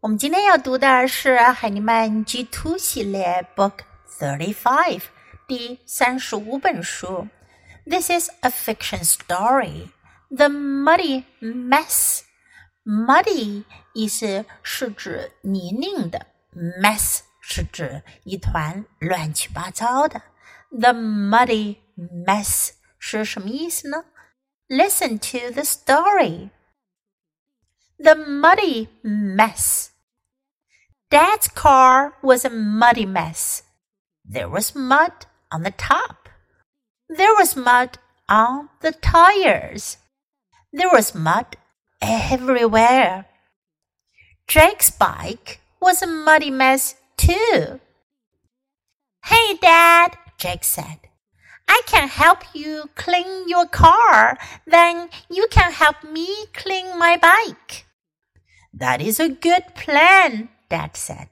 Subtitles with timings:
[0.00, 3.78] 我们今天要读的是海尼曼 G Two 系列 Book
[4.08, 5.02] Thirty Five
[5.48, 7.26] 第三十五本书。
[7.84, 9.88] This is a fiction story.
[10.30, 12.20] The Muddy Mess.
[12.84, 20.22] Muddy 意思是指泥泞的，mess 是指一团乱七八糟的。
[20.70, 22.70] The muddy mess
[23.00, 24.04] 是什么意思呢？
[24.68, 26.50] Listen to the story.
[27.98, 29.88] The muddy mess.
[31.11, 33.63] Dad's car was a muddy mess.
[34.23, 35.11] There was mud
[35.51, 36.29] on the top.
[37.09, 37.97] There was mud
[38.29, 39.97] on the tires.
[40.71, 41.57] There was mud
[42.01, 43.25] everywhere.
[44.47, 47.81] Jake's bike was a muddy mess too.
[49.25, 50.99] Hey, Dad, Jake said.
[51.67, 54.37] I can help you clean your car.
[54.65, 57.85] Then you can help me clean my bike.
[58.73, 61.27] That is a good plan, Dad said.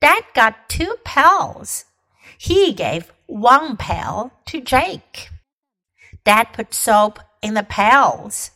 [0.00, 1.84] Dad got two pails.
[2.38, 5.28] He gave one pail to Jake.
[6.24, 8.52] Dad put soap in the pails.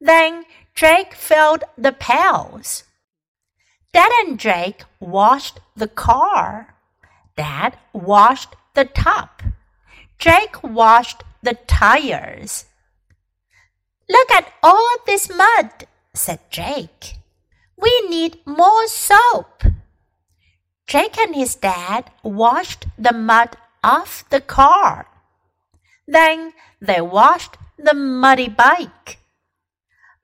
[0.00, 2.84] Then Jake filled the pails.
[3.92, 6.76] Dad and Jake washed the car.
[7.36, 9.42] Dad washed the top.
[10.20, 12.66] Jake washed the tires.
[14.08, 17.18] Look at all this mud, said Jake.
[17.80, 19.62] We need more soap.
[20.86, 25.06] Jake and his dad washed the mud off the car.
[26.06, 29.18] Then they washed the muddy bike.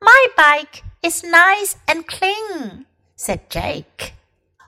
[0.00, 4.14] My bike is nice and clean, said Jake.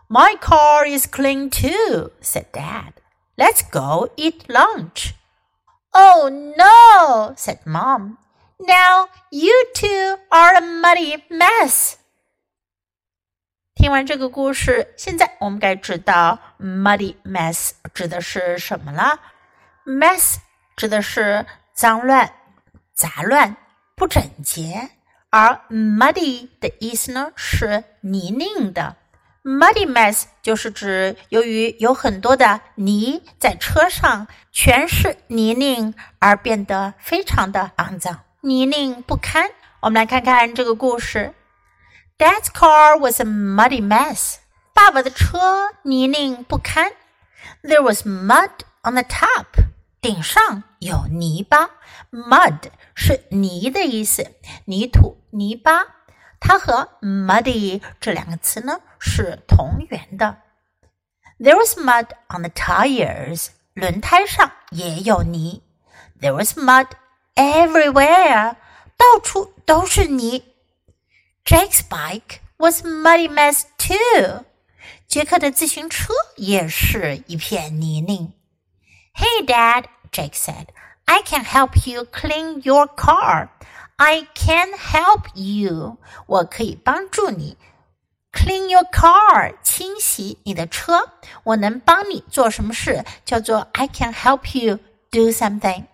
[0.09, 2.95] My car is clean too, said Dad.
[3.37, 5.15] Let's go eat lunch.
[5.93, 8.19] Oh no, said Mom.
[8.61, 11.99] Now you two are a muddy mess.
[13.77, 19.21] 听完这个故事，现在我们该知道 muddy mess 指的是什么了。
[19.85, 20.37] mess
[20.77, 22.33] 指的是脏乱、
[22.95, 23.55] 杂乱、
[23.95, 24.89] 不整洁，
[25.29, 28.97] 而 muddy 的意思呢是泥泞的。
[29.45, 39.51] muddy mess 就是指由于有很多的泥在车上，全是泥泞而变得非常的肮脏、泥泞不堪。
[39.81, 41.35] 我们来看看这个故事。
[42.18, 44.36] Dad's car was a muddy mess.
[44.74, 46.92] 爸爸的车泥泞不堪。
[47.64, 48.50] There was mud
[48.84, 49.46] on the top.
[50.02, 51.70] 顶上有泥巴。
[52.12, 55.86] Mud 是泥的意思，泥土、泥巴。
[56.40, 60.38] 它和 muddy 这两个词呢是同源的。
[61.40, 63.50] There was mud on the tires.
[63.74, 65.62] 轮胎上也有泥。
[66.20, 66.88] There was mud
[67.36, 68.56] everywhere.
[68.98, 70.44] 到处都是泥。
[71.46, 74.46] Jake's bike was a muddy mess too.
[75.08, 78.34] 杰克的自行车也是一片泥泞。
[79.14, 80.68] Hey, Dad, Jake said,
[81.06, 83.50] I can help you clean your car.
[83.98, 85.98] I can help you.
[86.28, 87.58] 我可以帮助你
[88.32, 91.12] clean your car，清洗你的车。
[91.44, 93.04] 我能帮你做什么事？
[93.26, 94.80] 叫做 I can help you
[95.12, 95.86] do something.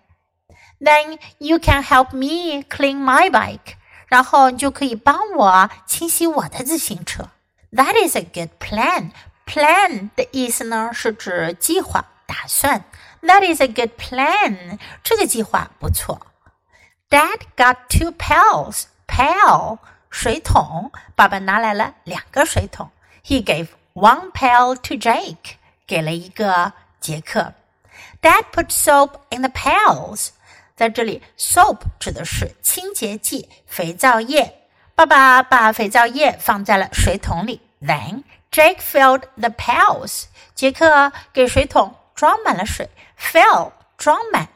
[0.80, 3.74] Then you can help me clean my bike.
[4.12, 7.28] 然后你就可以帮我清洗我的自行车。
[7.72, 9.10] That is a good plan.
[9.46, 12.84] Plan 的意思呢是指计划、打算。
[13.22, 14.78] That is a good plan.
[15.02, 16.26] 这个计划不错。
[17.10, 18.84] Dad got two pails.
[19.06, 19.78] Pail
[20.10, 22.90] 水桶，爸爸拿来了两个水桶。
[23.24, 25.56] He gave one pail to Jake.
[25.86, 27.54] 给了一个杰克。
[28.20, 30.28] Dad put soap in the pails.
[30.76, 34.68] 在这里，soap 指的是清洁剂、肥皂液。
[34.94, 37.60] 爸爸把肥皂液放在了水桶里。
[37.80, 40.24] Then Jake filled the pails。
[40.54, 42.90] 杰克给水桶装满了水。
[43.18, 44.48] Fill 装满。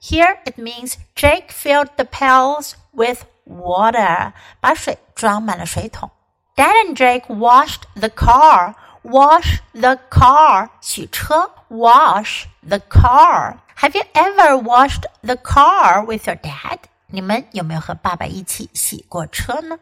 [0.00, 4.32] Here it means Jake filled the pails with water。
[4.60, 6.10] 把水装满了水桶。
[6.56, 8.74] Dad and Jake washed the car.
[9.02, 11.50] Wash the car，洗车。
[11.68, 16.78] Wash the car。have you ever washed the car with your dad?
[17.08, 19.78] 你们有没有和爸爸一起洗过车呢？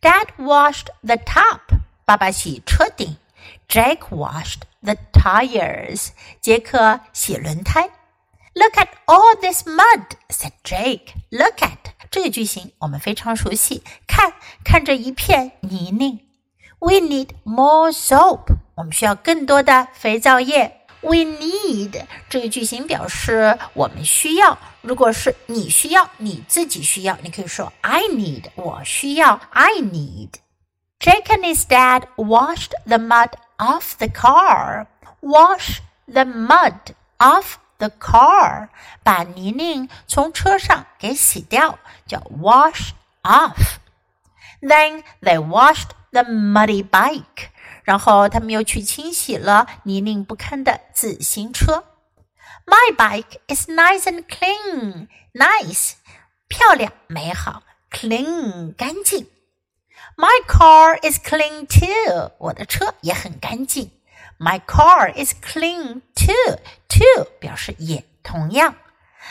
[0.00, 1.60] Dad washed the top.
[2.04, 3.16] 爸爸洗车顶。
[3.68, 6.10] Jake washed the tires.
[6.40, 7.90] 杰克洗轮胎。
[8.54, 11.14] Look at all this mud, said Jake.
[11.30, 11.78] Look at
[12.10, 13.82] 这个句型我们非常熟悉。
[14.06, 14.34] 看，
[14.64, 16.20] 看这一片泥泞。
[16.78, 18.56] We need more soap.
[18.74, 20.80] 我们需要更多的肥皂液。
[21.00, 24.58] We need 这个句型表示我们需要。
[24.80, 29.40] 如果是你需要，你自己需要，你可以说 I need，我需要。
[29.50, 30.30] I need。
[30.98, 34.86] Jake and his dad washed the mud off the car.
[35.20, 38.68] Wash the mud off the car，
[39.02, 42.90] 把泥泞从车上给洗掉，叫 wash
[43.22, 43.78] off。
[44.60, 47.48] Then they washed the muddy bike，
[47.84, 51.84] 然后他们又去清洗了泥泞不堪的自行车。
[52.66, 55.08] My bike is nice and clean.
[55.34, 55.94] Nice，
[56.48, 59.26] 漂亮美好；clean，干净。
[60.16, 62.30] My car is clean too.
[62.38, 63.90] 我的车也很干净。
[64.38, 66.58] My car is clean too.
[66.88, 68.76] Too 表示也同样。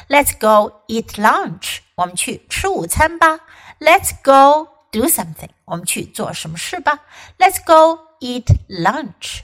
[0.10, 1.80] Let's go eat lunch.
[1.96, 3.40] 我们去吃午餐吧。
[3.80, 5.51] Let's go do something.
[5.65, 7.01] 我们去做什么事吧。
[7.39, 9.41] Let's go eat lunch.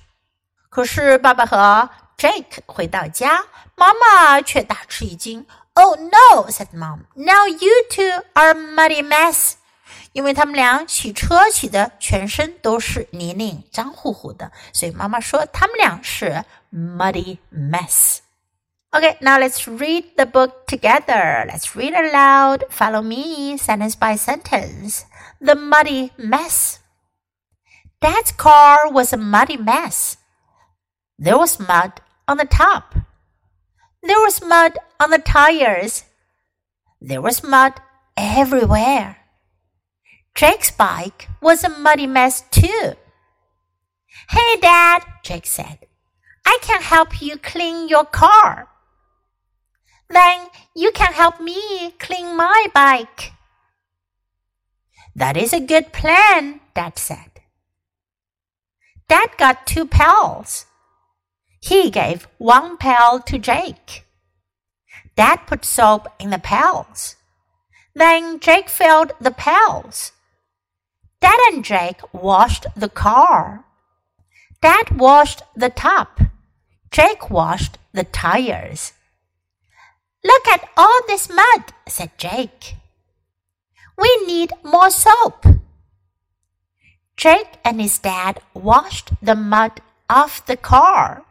[0.69, 3.45] 可是爸爸和 Jake 回到家，
[3.75, 5.47] 妈妈却大吃一惊。
[5.75, 6.49] Oh no!
[6.51, 7.01] said mom.
[7.15, 9.55] Now you two are muddy mess.
[10.13, 18.19] 因为他们俩洗车洗的全身都是泥泞，脏乎乎的，所以妈妈说他们俩是 muddy mess.
[18.95, 21.45] Okay, now let's read the book together.
[21.49, 22.63] Let's read aloud.
[22.71, 25.05] Follow me, sentence by sentence.
[25.41, 26.79] The muddy mess.
[28.01, 30.17] Dad's car was a muddy mess.
[31.19, 32.95] There was mud on the top.
[34.01, 36.05] There was mud on the tires.
[37.01, 37.73] There was mud
[38.17, 39.17] everywhere.
[40.37, 42.93] Jake's bike was a muddy mess too.
[44.31, 45.81] Hey, Dad, Jake said.
[46.47, 48.69] I can help you clean your car.
[50.09, 53.33] Then you can help me clean my bike.
[55.17, 57.31] That is a good plan, Dad said.
[59.09, 60.67] Dad got two pals.
[61.61, 64.05] He gave one pail to Jake.
[65.17, 67.17] Dad put soap in the pails.
[67.95, 70.13] Then Jake filled the pails.
[71.21, 73.65] Dad and Jake washed the car.
[74.61, 76.21] Dad washed the top.
[76.91, 78.93] Jake washed the tires.
[80.25, 82.77] Look at all this mud, said Jake.
[83.99, 85.45] We need more soap.
[87.17, 91.25] Jake and his dad washed the mud off the car.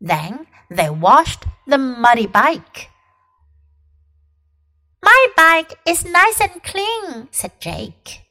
[0.00, 2.90] Then they washed the muddy bike.
[5.02, 8.22] My bike is nice and clean, said Jake.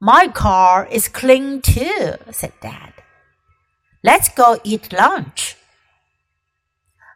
[0.00, 2.92] My car is clean too, said Dad.
[4.02, 5.56] Let's go eat lunch.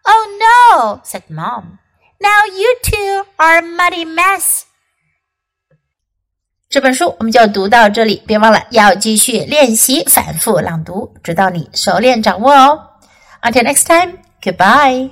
[0.06, 1.79] Oh no, said Mom.
[2.19, 4.63] Now you two are a muddy mess.
[6.69, 12.88] 这本书我们就读到这里，别忘了要继续练习反复朗读，直到你熟练掌握哦。
[13.41, 15.09] Until next time, goodbye.